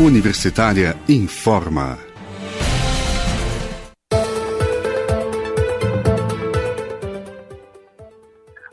[0.00, 1.98] Universitária informa.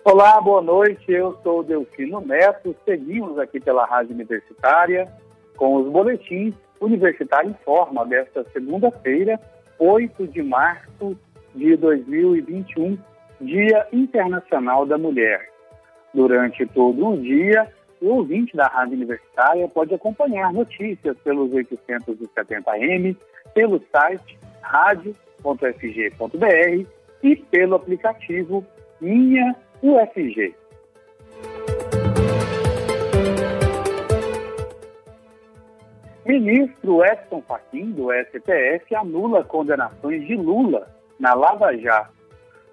[0.03, 1.11] Olá, boa noite.
[1.11, 2.75] Eu sou Delfino Neto.
[2.85, 5.11] Seguimos aqui pela Rádio Universitária
[5.57, 9.39] com os boletins Universitário Informa desta segunda-feira,
[9.79, 11.17] 8 de março
[11.55, 12.99] de 2021,
[13.41, 15.49] Dia Internacional da Mulher.
[16.13, 17.67] Durante todo o dia,
[18.01, 23.15] o ouvinte da Rádio Universitária pode acompanhar notícias pelos 870M,
[23.53, 26.35] pelo site radio.fg.br
[27.23, 28.65] e pelo aplicativo
[28.99, 30.55] Minha UFG.
[36.25, 40.87] Ministro Edson Fachin, do STF, anula condenações de Lula
[41.19, 42.15] na Lava Jato.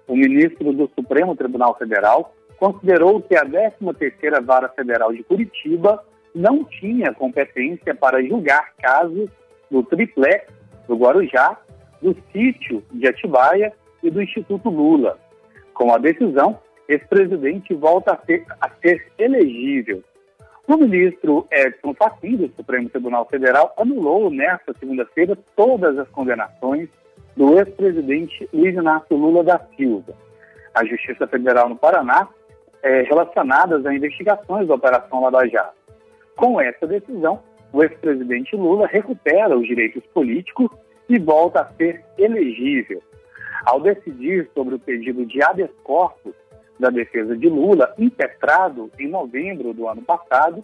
[0.07, 6.03] O ministro do Supremo Tribunal Federal considerou que a 13ª Vara Federal de Curitiba
[6.33, 9.29] não tinha competência para julgar casos
[9.69, 10.45] do triplex
[10.87, 11.57] do Guarujá,
[12.01, 15.17] do sítio de Atibaia e do Instituto Lula.
[15.73, 20.03] Com a decisão, esse presidente volta a ser, a ser elegível.
[20.67, 26.89] O ministro Edson Fachin, do Supremo Tribunal Federal, anulou nesta segunda-feira todas as condenações
[27.35, 30.13] do ex-presidente Luiz Inácio Lula da Silva.
[30.73, 32.27] A Justiça Federal no Paraná
[32.83, 35.75] é, relacionadas a investigações da Operação Lava Jato.
[36.35, 40.69] Com essa decisão, o ex-presidente Lula recupera os direitos políticos
[41.09, 43.01] e volta a ser elegível.
[43.65, 46.35] Ao decidir sobre o pedido de habeas corpus
[46.79, 50.63] da defesa de Lula, impetrado em novembro do ano passado,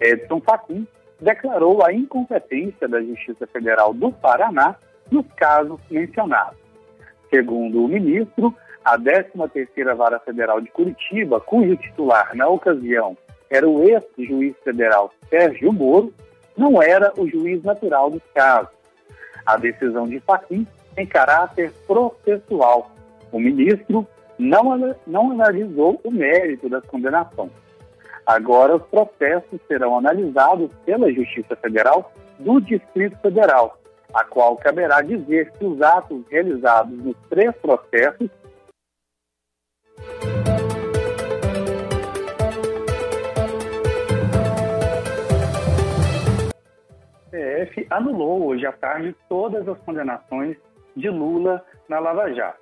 [0.00, 0.86] Edson Fachin
[1.20, 4.74] declarou a incompetência da Justiça Federal do Paraná
[5.10, 6.58] nos casos mencionados.
[7.28, 13.16] Segundo o ministro, a 13ª Vara Federal de Curitiba, cujo titular, na ocasião,
[13.48, 16.12] era o ex-juiz federal Sérgio Moro,
[16.56, 18.72] não era o juiz natural dos casos.
[19.44, 22.90] A decisão de Fachin tem caráter processual.
[23.32, 24.06] O ministro
[24.38, 27.50] não, não analisou o mérito das condenações.
[28.26, 33.78] Agora, os processos serão analisados pela Justiça Federal do Distrito Federal,
[34.14, 38.30] a qual caberá dizer se os atos realizados nos três processos
[47.30, 50.56] STF anulou hoje à tarde todas as condenações
[50.96, 52.58] de Lula na Lava Jato.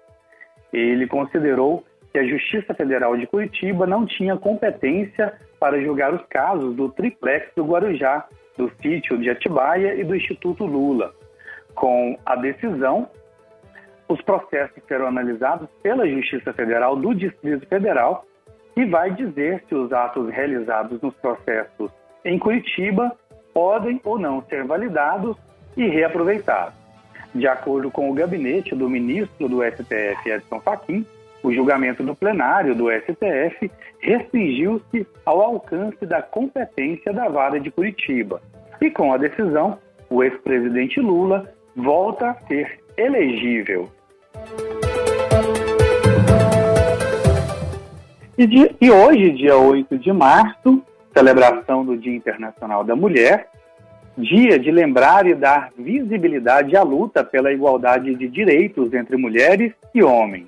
[0.72, 6.76] Ele considerou que a Justiça Federal de Curitiba não tinha competência para julgar os casos
[6.76, 11.12] do triplex do Guarujá, do sítio de Atibaia e do Instituto Lula.
[11.74, 13.08] Com a decisão,
[14.08, 18.24] os processos serão analisados pela Justiça Federal do Distrito Federal
[18.76, 21.90] e vai dizer se os atos realizados nos processos
[22.24, 23.16] em Curitiba
[23.58, 25.36] podem ou não ser validados
[25.76, 26.74] e reaproveitados.
[27.34, 31.04] De acordo com o gabinete do ministro do STF, Edson Fachin,
[31.42, 38.40] o julgamento do plenário do STF restringiu-se ao alcance da competência da vara de Curitiba.
[38.80, 39.76] E com a decisão,
[40.08, 43.88] o ex-presidente Lula volta a ser elegível.
[48.38, 50.80] E, de, e hoje, dia 8 de março,
[51.18, 53.48] celebração do Dia Internacional da Mulher,
[54.16, 60.02] dia de lembrar e dar visibilidade à luta pela igualdade de direitos entre mulheres e
[60.02, 60.46] homens.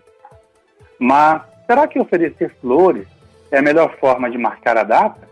[0.99, 3.07] Mas será que oferecer flores
[3.51, 5.29] é a melhor forma de marcar a data?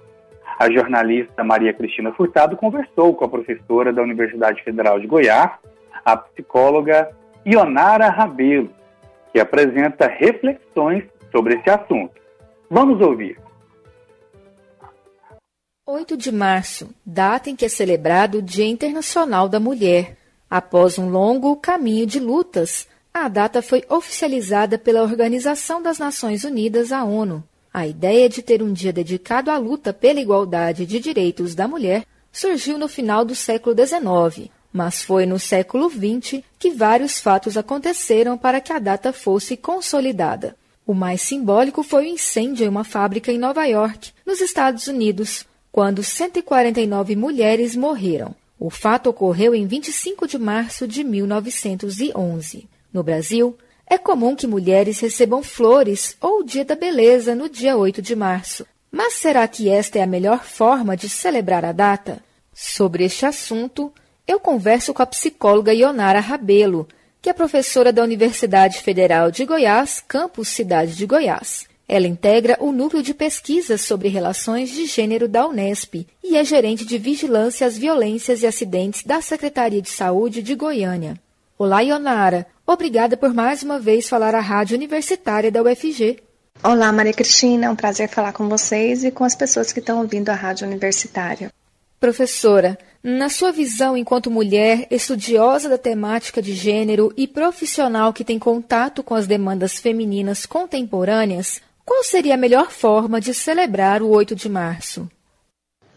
[0.58, 5.52] A jornalista Maria Cristina Furtado conversou com a professora da Universidade Federal de Goiás,
[6.04, 7.10] a psicóloga
[7.46, 8.70] Ionara Rabelo,
[9.32, 12.14] que apresenta reflexões sobre esse assunto.
[12.68, 13.38] Vamos ouvir.
[15.90, 20.18] 8 de março, data em que é celebrado o Dia Internacional da Mulher.
[20.50, 26.92] Após um longo caminho de lutas, a data foi oficializada pela Organização das Nações Unidas,
[26.92, 27.42] a ONU.
[27.72, 32.04] A ideia de ter um dia dedicado à luta pela igualdade de direitos da mulher
[32.30, 38.36] surgiu no final do século XIX, mas foi no século XX que vários fatos aconteceram
[38.36, 40.54] para que a data fosse consolidada.
[40.86, 45.46] O mais simbólico foi o incêndio em uma fábrica em Nova York, nos Estados Unidos,
[45.70, 48.34] quando 149 mulheres morreram.
[48.58, 52.68] O fato ocorreu em 25 de março de 1911.
[52.92, 53.56] No Brasil,
[53.86, 58.16] é comum que mulheres recebam flores ou o Dia da Beleza no dia 8 de
[58.16, 58.66] março.
[58.90, 62.20] Mas será que esta é a melhor forma de celebrar a data?
[62.52, 63.92] Sobre este assunto,
[64.26, 66.88] eu converso com a psicóloga Ionara Rabelo,
[67.22, 71.66] que é professora da Universidade Federal de Goiás, campus Cidade de Goiás.
[71.88, 76.84] Ela integra o núcleo de pesquisas sobre relações de gênero da Unesp e é gerente
[76.84, 81.18] de vigilância às violências e acidentes da Secretaria de Saúde de Goiânia.
[81.56, 82.46] Olá, Ionara.
[82.66, 86.18] Obrigada por mais uma vez falar à Rádio Universitária da UFG.
[86.62, 87.68] Olá, Maria Cristina.
[87.68, 90.66] É um prazer falar com vocês e com as pessoas que estão ouvindo a Rádio
[90.66, 91.50] Universitária.
[91.98, 98.38] Professora, na sua visão enquanto mulher, estudiosa da temática de gênero e profissional que tem
[98.38, 104.36] contato com as demandas femininas contemporâneas, qual seria a melhor forma de celebrar o 8
[104.36, 105.10] de março?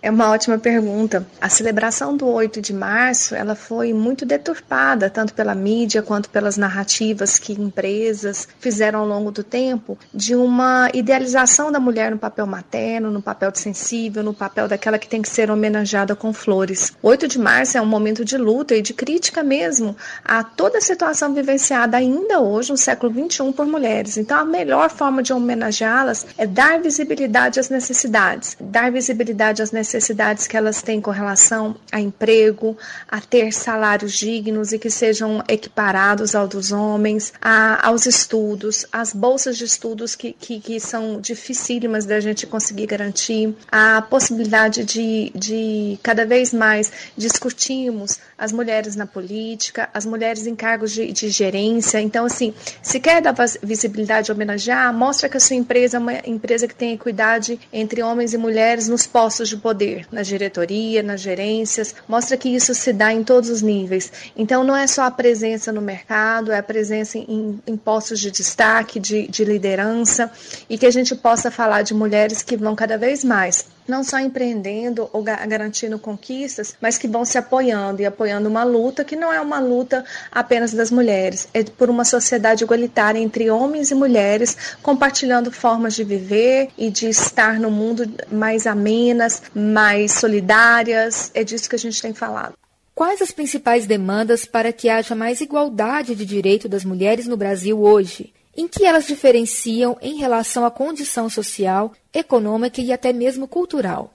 [0.03, 1.27] É uma ótima pergunta.
[1.39, 6.57] A celebração do 8 de março, ela foi muito deturpada, tanto pela mídia quanto pelas
[6.57, 12.48] narrativas que empresas fizeram ao longo do tempo, de uma idealização da mulher no papel
[12.48, 16.92] materno, no papel de sensível, no papel daquela que tem que ser homenageada com flores.
[17.00, 19.95] O 8 de março é um momento de luta e de crítica mesmo
[20.25, 24.18] a toda a situação vivenciada ainda hoje, no século XXI, por mulheres.
[24.18, 29.91] Então, a melhor forma de homenageá-las é dar visibilidade às necessidades, dar visibilidade às necessidades
[29.94, 32.78] necessidades que elas têm com relação a emprego,
[33.10, 39.14] a ter salários dignos e que sejam equiparados ao dos homens, a, aos estudos, as
[39.14, 45.32] bolsas de estudos que, que, que são dificílimas da gente conseguir garantir, a possibilidade de,
[45.36, 51.30] de cada vez mais discutirmos as mulheres na política, as mulheres em cargos de, de
[51.30, 52.00] gerência.
[52.00, 56.68] Então, assim, se quer dar visibilidade homenagear, mostra que a sua empresa é uma empresa
[56.68, 61.22] que tem equidade entre homens e mulheres nos postos de poder poder, na diretoria, nas
[61.22, 64.12] gerências, mostra que isso se dá em todos os níveis.
[64.38, 68.30] Então, não é só a presença no mercado, é a presença em, em postos de
[68.30, 70.31] destaque, de, de liderança,
[70.69, 74.20] e que a gente possa falar de mulheres que vão cada vez mais não só
[74.20, 79.34] empreendendo ou garantindo conquistas, mas que vão se apoiando e apoiando uma luta que não
[79.34, 84.56] é uma luta apenas das mulheres, é por uma sociedade igualitária entre homens e mulheres,
[84.82, 91.30] compartilhando formas de viver e de estar no mundo mais amenas, mais solidárias.
[91.34, 92.54] É disso que a gente tem falado.
[92.96, 97.82] Quais as principais demandas para que haja mais igualdade de direito das mulheres no Brasil
[97.82, 98.32] hoje?
[98.56, 104.13] Em que elas diferenciam em relação à condição social, econômica e até mesmo cultural.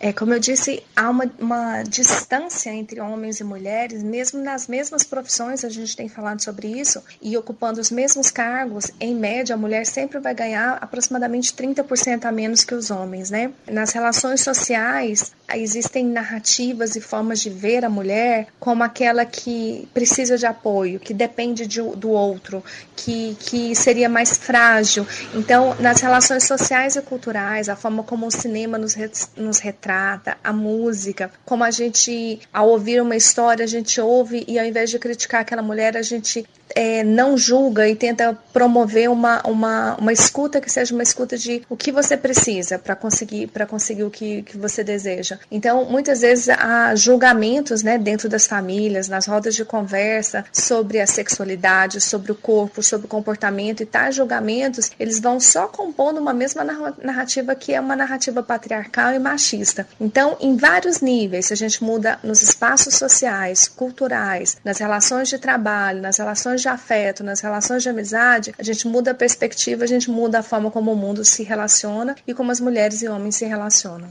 [0.00, 5.02] É, como eu disse, há uma, uma, distância entre homens e mulheres, mesmo nas mesmas
[5.02, 9.58] profissões, a gente tem falado sobre isso, e ocupando os mesmos cargos, em média, a
[9.58, 13.52] mulher sempre vai ganhar aproximadamente 30% a menos que os homens, né?
[13.66, 20.36] Nas relações sociais, existem narrativas e formas de ver a mulher como aquela que precisa
[20.36, 22.62] de apoio, que depende de, do outro,
[22.94, 25.06] que, que seria mais frágil.
[25.34, 28.96] Então, nas relações sociais e culturais, a forma como o cinema nos,
[29.36, 34.58] nos retrata, a música, como a gente, ao ouvir uma história, a gente ouve e
[34.58, 39.40] ao invés de criticar aquela mulher, a gente é, não julga e tenta promover uma,
[39.46, 43.66] uma, uma escuta que seja uma escuta de o que você precisa para conseguir para
[43.66, 45.38] conseguir o que, que você deseja.
[45.50, 51.06] Então, muitas vezes há julgamentos né, dentro das famílias, nas rodas de conversa sobre a
[51.06, 56.32] sexualidade, sobre o corpo, sobre o comportamento, e tais julgamentos eles vão só compondo uma
[56.32, 59.86] mesma narrativa que é uma narrativa patriarcal e machista.
[60.00, 65.38] Então, em vários níveis, se a gente muda nos espaços sociais, culturais, nas relações de
[65.38, 69.84] trabalho, nas relações relações de afeto, nas relações de amizade, a gente muda a perspectiva,
[69.84, 73.08] a gente muda a forma como o mundo se relaciona e como as mulheres e
[73.08, 74.08] homens se relacionam.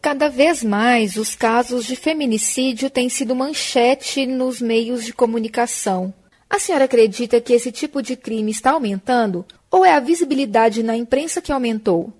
[0.00, 6.12] Cada vez mais, os casos de feminicídio têm sido manchete nos meios de comunicação.
[6.48, 9.44] A senhora acredita que esse tipo de crime está aumentando?
[9.70, 12.12] Ou é a visibilidade na imprensa que aumentou?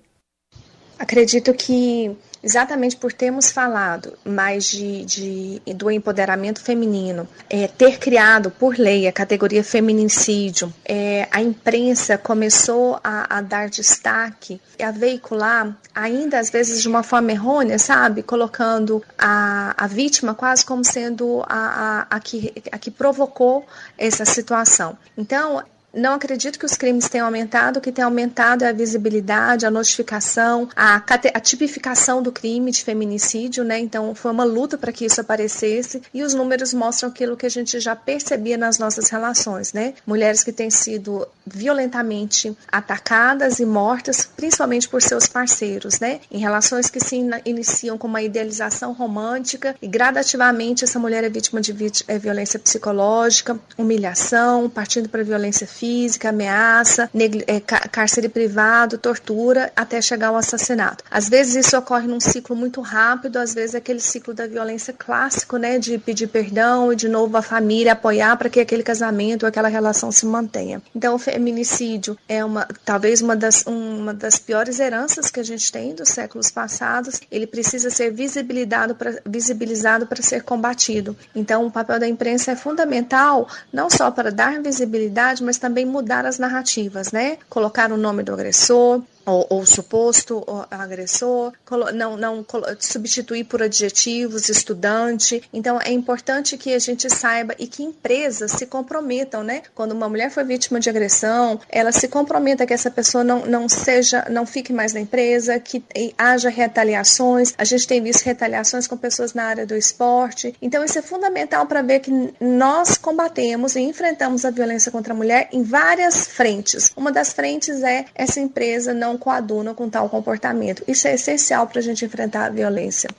[0.99, 2.11] Acredito que
[2.47, 9.05] exatamente por termos falado mais de, de do empoderamento feminino, é, ter criado por lei
[9.05, 16.49] a categoria feminicídio, é, a imprensa começou a, a, dar destaque, a veicular, ainda às
[16.49, 18.23] vezes de uma forma errônea, sabe?
[18.23, 23.65] Colocando a, a vítima quase como sendo a, a, a, que, a que provocou
[23.97, 24.97] essa situação.
[25.17, 25.61] Então,
[25.93, 29.71] não acredito que os crimes tenham aumentado, o que tem aumentado é a visibilidade, a
[29.71, 30.95] notificação, a,
[31.33, 33.79] a tipificação do crime de feminicídio, né?
[33.79, 37.49] Então foi uma luta para que isso aparecesse e os números mostram aquilo que a
[37.49, 39.93] gente já percebia nas nossas relações, né?
[40.05, 46.19] Mulheres que têm sido violentamente atacadas e mortas, principalmente por seus parceiros, né?
[46.29, 51.61] Em relações que se iniciam com uma idealização romântica e gradativamente essa mulher é vítima
[51.61, 51.75] de
[52.07, 57.09] é violência psicológica, humilhação, partindo para violência física física, ameaça,
[57.47, 61.03] é, cárcere privado, tortura, até chegar ao assassinato.
[61.09, 64.93] Às vezes isso ocorre num ciclo muito rápido, às vezes é aquele ciclo da violência
[64.93, 69.45] clássico, né, de pedir perdão e de novo a família apoiar para que aquele casamento,
[69.45, 70.81] aquela relação se mantenha.
[70.95, 75.71] Então, o feminicídio é uma, talvez uma das, uma das piores heranças que a gente
[75.71, 77.21] tem dos séculos passados.
[77.31, 81.15] Ele precisa ser visibilizado para visibilizado para ser combatido.
[81.35, 86.25] Então, o papel da imprensa é fundamental, não só para dar visibilidade, mas também mudar
[86.25, 87.37] as narrativas, né?
[87.49, 91.51] Colocar o nome do agressor, ou, ou suposto agressor,
[91.93, 92.45] não, não
[92.79, 95.43] substituir por adjetivos, estudante.
[95.51, 99.63] Então, é importante que a gente saiba e que empresas se comprometam, né?
[99.75, 103.67] Quando uma mulher foi vítima de agressão, ela se comprometa que essa pessoa não, não
[103.67, 105.83] seja, não fique mais na empresa, que
[106.17, 107.53] haja retaliações.
[107.57, 110.55] A gente tem visto retaliações com pessoas na área do esporte.
[110.61, 115.17] Então, isso é fundamental para ver que nós combatemos e enfrentamos a violência contra a
[115.17, 116.91] mulher em várias frentes.
[116.95, 120.83] Uma das frentes é essa empresa não coadunam com tal comportamento.
[120.87, 123.09] Isso é essencial para a gente enfrentar a violência.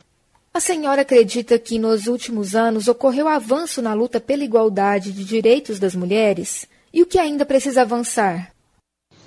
[0.52, 5.78] A senhora acredita que nos últimos anos ocorreu avanço na luta pela igualdade de direitos
[5.78, 6.66] das mulheres?
[6.92, 8.50] E o que ainda precisa avançar?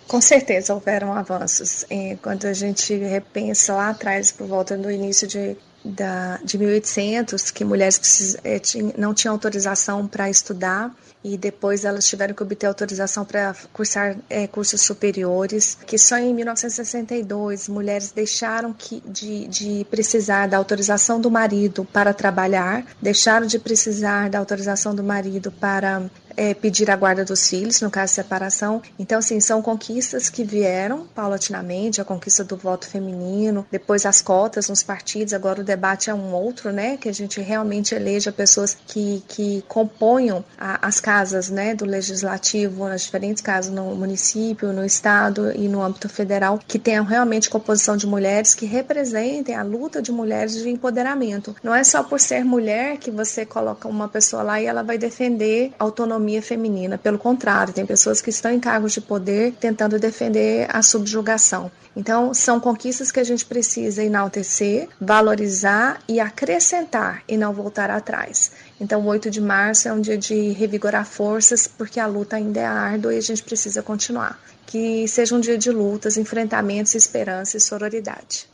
[0.08, 1.86] Com certeza houveram avanços.
[2.22, 7.64] Quando a gente repensa lá atrás, por volta do início de, da, de 1800, que
[7.66, 8.62] mulheres precis, eh,
[8.98, 14.48] não tinham autorização para estudar, e depois elas tiveram que obter autorização para cursar é,
[14.48, 21.30] cursos superiores, que só em 1962 mulheres deixaram que, de, de precisar da autorização do
[21.30, 27.24] marido para trabalhar, deixaram de precisar da autorização do marido para é, pedir a guarda
[27.24, 28.82] dos filhos, no caso de separação.
[28.98, 34.70] Então, assim, são conquistas que vieram paulatinamente, a conquista do voto feminino, depois as cotas
[34.70, 38.78] nos partidos, agora o debate é um outro, né, que a gente realmente eleja pessoas
[38.88, 44.86] que, que componham a, as casas, né, do legislativo, nas diferentes casas no município, no
[44.86, 50.02] estado e no âmbito federal, que tenham realmente composição de mulheres que representem a luta
[50.02, 51.56] de mulheres de empoderamento.
[51.64, 54.98] Não é só por ser mulher que você coloca uma pessoa lá e ela vai
[54.98, 56.98] defender autonomia autonomia feminina.
[56.98, 61.72] Pelo contrário, tem pessoas que estão em cargos de poder tentando defender a subjugação.
[61.96, 68.51] Então, são conquistas que a gente precisa enaltecer, valorizar e acrescentar e não voltar atrás.
[68.80, 72.60] Então, o 8 de março é um dia de revigorar forças, porque a luta ainda
[72.62, 74.40] é árdua e a gente precisa continuar.
[74.66, 78.50] Que seja um dia de lutas, enfrentamentos, esperança e sororidade.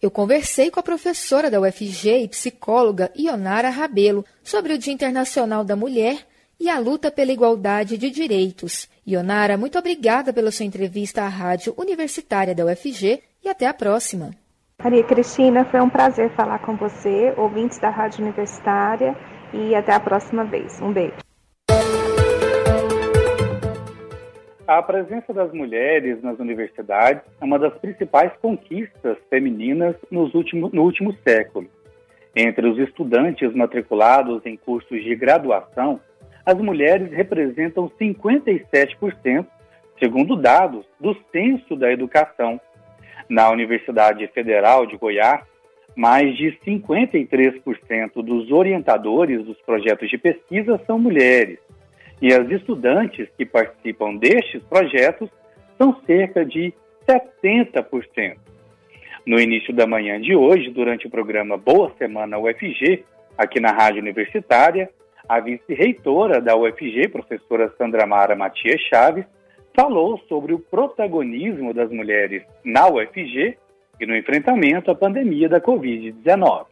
[0.00, 5.62] Eu conversei com a professora da UFG e psicóloga Ionara Rabelo sobre o Dia Internacional
[5.62, 6.26] da Mulher
[6.62, 8.88] e a luta pela igualdade de direitos.
[9.04, 14.30] Ionara, muito obrigada pela sua entrevista à Rádio Universitária da UFG e até a próxima.
[14.80, 19.16] Maria Cristina, foi um prazer falar com você, ouvintes da Rádio Universitária,
[19.52, 20.80] e até a próxima vez.
[20.80, 21.16] Um beijo.
[24.64, 30.82] A presença das mulheres nas universidades é uma das principais conquistas femininas nos últimos, no
[30.82, 31.66] último século.
[32.36, 36.00] Entre os estudantes matriculados em cursos de graduação,
[36.44, 39.46] as mulheres representam 57%,
[39.98, 42.60] segundo dados do Censo da Educação.
[43.28, 45.42] Na Universidade Federal de Goiás,
[45.94, 51.58] mais de 53% dos orientadores dos projetos de pesquisa são mulheres,
[52.20, 55.30] e as estudantes que participam destes projetos
[55.78, 56.72] são cerca de
[57.08, 58.36] 70%.
[59.26, 63.04] No início da manhã de hoje, durante o programa Boa Semana UFG,
[63.38, 64.90] aqui na Rádio Universitária,
[65.32, 69.24] a vice-reitora da UFG, professora Sandra Mara Matias Chaves,
[69.74, 73.56] falou sobre o protagonismo das mulheres na UFG
[73.98, 76.66] e no enfrentamento à pandemia da Covid-19.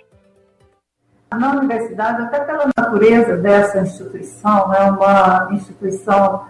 [1.32, 6.44] Na universidade, até pela natureza dessa instituição, é uma instituição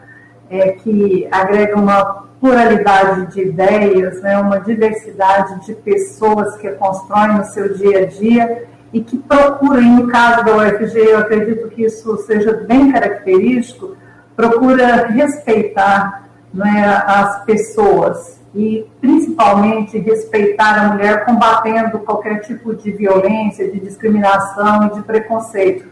[0.51, 7.45] é, que agrega uma pluralidade de ideias, né, uma diversidade de pessoas que constroem no
[7.45, 12.17] seu dia a dia e que procura, no caso da UFG, eu acredito que isso
[12.19, 13.97] seja bem característico,
[14.35, 23.71] procura respeitar né, as pessoas e principalmente respeitar a mulher combatendo qualquer tipo de violência,
[23.71, 25.87] de discriminação e de preconceito.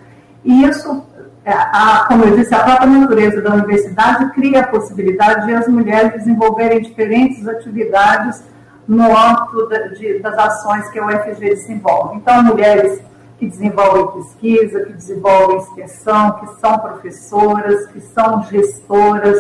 [0.45, 1.05] E isso,
[1.45, 5.69] é, a, como eu disse, a própria natureza da universidade cria a possibilidade de as
[5.69, 8.43] mulheres desenvolverem diferentes atividades
[8.89, 9.69] no âmbito
[9.99, 12.17] de, das ações que a UFG desenvolve.
[12.17, 13.03] Então, mulheres
[13.39, 19.39] que desenvolvem pesquisa, que desenvolvem extensão, que são professoras, que são gestoras,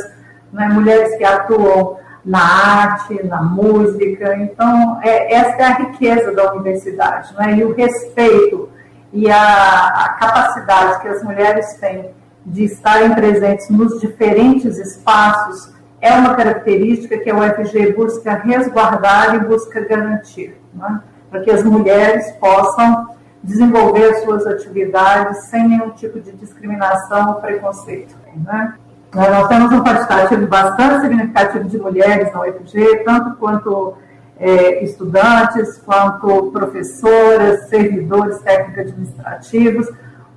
[0.52, 4.36] né, mulheres que atuam na arte, na música.
[4.36, 8.68] Então, é, essa é a riqueza da universidade, né, e o respeito
[9.12, 12.10] e a, a capacidade que as mulheres têm
[12.44, 19.40] de estarem presentes nos diferentes espaços, é uma característica que a UFG busca resguardar e
[19.40, 21.00] busca garantir, né?
[21.30, 23.08] para que as mulheres possam
[23.42, 28.14] desenvolver as suas atividades sem nenhum tipo de discriminação ou preconceito.
[28.36, 28.74] Né?
[29.14, 33.94] Nós temos um quantitativo bastante significativo de mulheres na UFG, tanto quanto
[34.38, 39.88] é, estudantes, quanto professoras, servidores técnico-administrativos,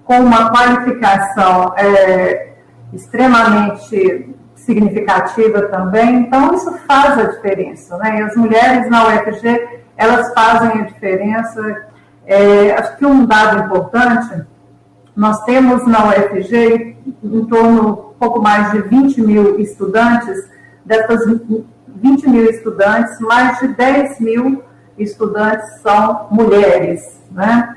[0.04, 2.54] com uma qualificação é,
[2.94, 4.34] extremamente
[4.66, 6.22] significativa também.
[6.22, 7.98] Então, isso faz a diferença.
[7.98, 8.20] Né?
[8.20, 11.86] E as mulheres na UFG, elas fazem a diferença.
[12.26, 14.44] É, acho que um dado importante,
[15.16, 20.48] nós temos na UFG em torno pouco mais de 20 mil estudantes,
[20.86, 21.26] dessas
[21.88, 24.64] 20 mil estudantes, mais de 10 mil
[24.98, 27.20] estudantes são mulheres.
[27.32, 27.76] Né?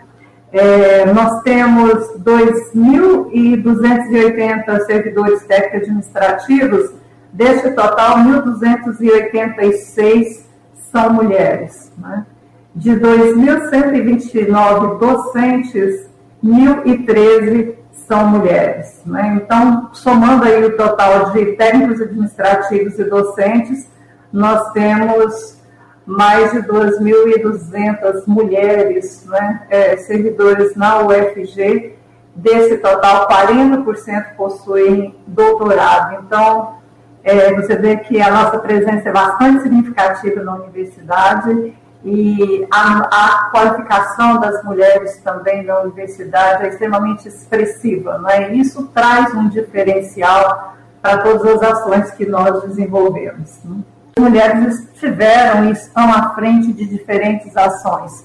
[0.56, 6.92] É, nós temos 2.280 servidores técnicos administrativos,
[7.32, 10.44] deste total, 1.286
[10.92, 11.90] são mulheres.
[11.98, 12.24] Né?
[12.72, 16.08] De 2.129 docentes,
[16.44, 17.74] 1.013
[18.06, 19.02] são mulheres.
[19.04, 19.40] Né?
[19.42, 23.88] Então, somando aí o total de técnicos administrativos e docentes,
[24.32, 25.58] nós temos
[26.06, 31.94] mais de 2.200 mulheres né, é, servidores na UFG.
[32.36, 36.24] Desse total, 40% possuem doutorado.
[36.26, 36.78] Então,
[37.22, 43.50] é, você vê que a nossa presença é bastante significativa na universidade e a, a,
[43.50, 48.52] qualificação das mulheres também na universidade é extremamente expressiva, né?
[48.52, 53.58] Isso traz um diferencial para todas as ações que nós desenvolvemos.
[53.64, 53.76] Né?
[54.18, 58.24] Mulheres estiveram e estão à frente de diferentes ações,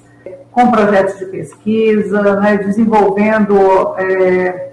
[0.51, 2.57] com projetos de pesquisa, né?
[2.57, 4.69] desenvolvendo é,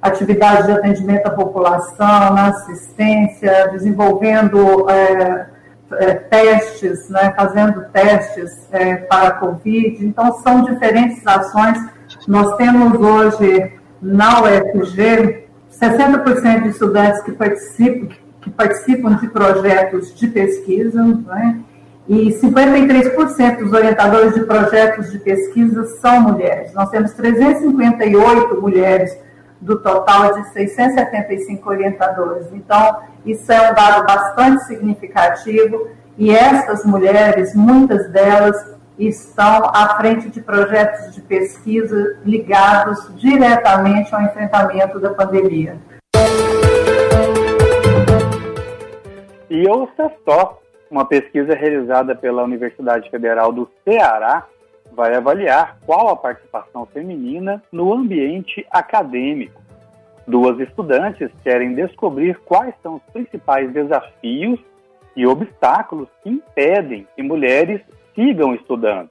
[0.00, 5.46] atividades de atendimento à população, na assistência, desenvolvendo é,
[5.92, 10.04] é, testes, né, fazendo testes é, para a Covid.
[10.04, 11.78] Então, são diferentes ações.
[12.26, 20.28] Nós temos hoje na UFG 60% de estudantes que participam, que participam de projetos de
[20.28, 21.60] pesquisa, né,
[22.08, 26.72] e 53% dos orientadores de projetos de pesquisa são mulheres.
[26.72, 29.18] Nós temos 358 mulheres
[29.60, 32.46] do total de 675 orientadores.
[32.52, 38.56] Então, isso é um dado bastante significativo e essas mulheres, muitas delas,
[38.98, 45.76] estão à frente de projetos de pesquisa ligados diretamente ao enfrentamento da pandemia.
[49.48, 54.46] E ouça só, uma pesquisa realizada pela Universidade Federal do Ceará
[54.92, 59.62] vai avaliar qual a participação feminina no ambiente acadêmico.
[60.26, 64.58] Duas estudantes querem descobrir quais são os principais desafios
[65.14, 67.80] e obstáculos que impedem que mulheres
[68.14, 69.10] sigam estudando.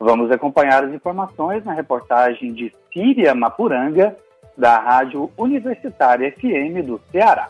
[0.00, 4.16] Vamos acompanhar as informações na reportagem de Síria Mapuranga,
[4.56, 7.48] da Rádio Universitária FM do Ceará.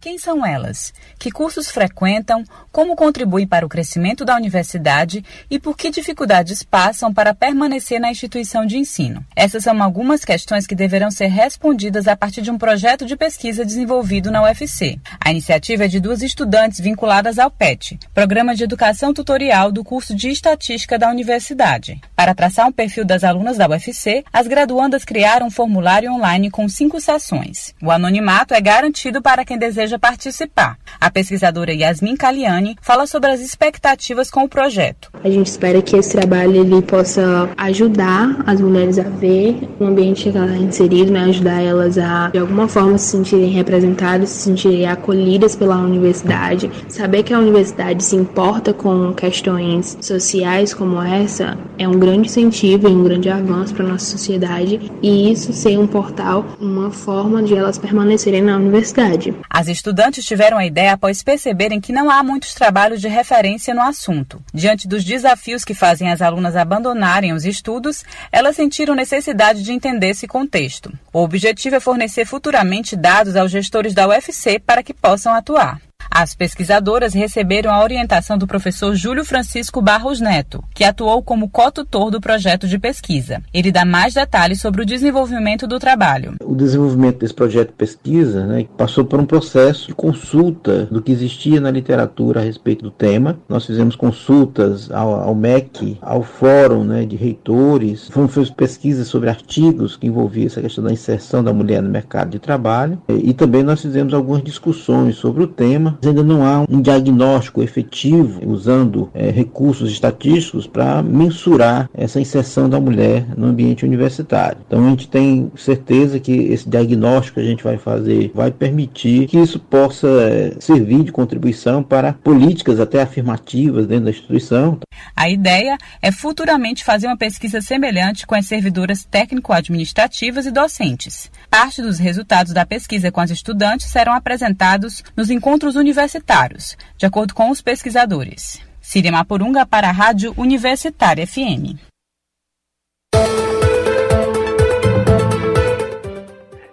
[0.00, 0.92] Quem são elas?
[1.18, 2.44] Que cursos frequentam?
[2.70, 5.24] Como contribuem para o crescimento da universidade?
[5.50, 9.24] E por que dificuldades passam para permanecer na instituição de ensino?
[9.34, 13.64] Essas são algumas questões que deverão ser respondidas a partir de um projeto de pesquisa
[13.64, 15.00] desenvolvido na UFC.
[15.18, 20.14] A iniciativa é de duas estudantes vinculadas ao PET, Programa de Educação Tutorial do curso
[20.14, 22.00] de Estatística da universidade.
[22.14, 26.68] Para traçar um perfil das alunas da UFC, as graduandas criaram um formulário online com
[26.68, 27.74] cinco sessões.
[27.82, 30.78] O anonimato é garantido para quem deseja deseja participar.
[31.00, 35.10] A pesquisadora Yasmin Caliani fala sobre as expectativas com o projeto.
[35.22, 40.30] A gente espera que esse trabalho ele possa ajudar as mulheres a ver o ambiente
[40.30, 41.24] que ela está inserido, né?
[41.24, 46.70] ajudar elas a, de alguma forma, se sentirem representadas, se sentirem acolhidas pela universidade.
[46.88, 52.88] Saber que a universidade se importa com questões sociais como essa é um grande incentivo
[52.88, 57.42] e um grande avanço para a nossa sociedade e isso ser um portal, uma forma
[57.42, 59.34] de elas permanecerem na universidade.
[59.50, 63.82] As estudantes tiveram a ideia após perceberem que não há muitos trabalhos de referência no
[63.82, 64.42] assunto.
[64.52, 70.10] Diante dos desafios que fazem as alunas abandonarem os estudos, elas sentiram necessidade de entender
[70.10, 70.92] esse contexto.
[71.12, 75.80] O objetivo é fornecer futuramente dados aos gestores da UFC para que possam atuar.
[76.10, 82.10] As pesquisadoras receberam a orientação do professor Júlio Francisco Barros Neto, que atuou como co-tutor
[82.10, 83.42] do projeto de pesquisa.
[83.52, 86.34] Ele dá mais detalhes sobre o desenvolvimento do trabalho.
[86.42, 91.12] O desenvolvimento desse projeto de pesquisa né, passou por um processo de consulta do que
[91.12, 93.38] existia na literatura a respeito do tema.
[93.48, 99.96] Nós fizemos consultas ao, ao MEC, ao Fórum né, de Reitores, fomos pesquisas sobre artigos
[99.96, 103.82] que envolviam essa questão da inserção da mulher no mercado de trabalho e também nós
[103.82, 109.90] fizemos algumas discussões sobre o tema ainda não há um diagnóstico efetivo usando é, recursos
[109.90, 114.58] estatísticos para mensurar essa inserção da mulher no ambiente universitário.
[114.66, 119.26] Então a gente tem certeza que esse diagnóstico que a gente vai fazer vai permitir
[119.26, 124.78] que isso possa é, servir de contribuição para políticas até afirmativas dentro da instituição.
[125.14, 131.30] A ideia é futuramente fazer uma pesquisa semelhante com as servidoras técnico-administrativas e docentes.
[131.50, 137.34] Parte dos resultados da pesquisa com as estudantes serão apresentados nos encontros universitários de acordo
[137.34, 138.60] com os pesquisadores.
[138.80, 141.76] Síria Mapurunga para a Rádio Universitária FM.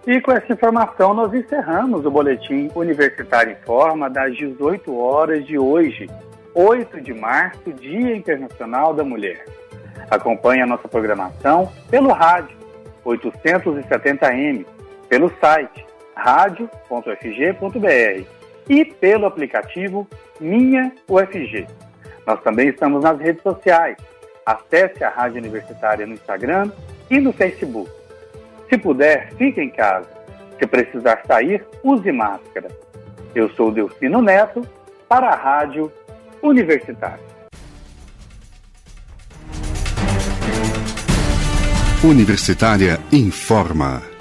[0.05, 5.57] E com essa informação nós encerramos o boletim Universitário em Forma das 18 horas de
[5.57, 6.09] hoje,
[6.53, 9.45] 8 de março, Dia Internacional da Mulher.
[10.11, 12.62] Acompanhe a nossa programação pelo rádio
[13.05, 14.65] 870m,
[15.09, 15.85] pelo site
[16.15, 16.83] radio.fg.br
[18.69, 20.07] e pelo aplicativo
[20.39, 21.67] Minha UFG.
[22.25, 23.97] Nós também estamos nas redes sociais.
[24.45, 26.71] Acesse a Rádio Universitária no Instagram
[27.09, 27.89] e no Facebook.
[28.69, 30.07] Se puder, fique em casa.
[30.57, 32.69] Se precisar sair, use máscara.
[33.35, 34.65] Eu sou Delfino Neto
[35.07, 35.91] para a Rádio
[36.41, 37.32] Universitária.
[42.03, 44.12] Universitária informa.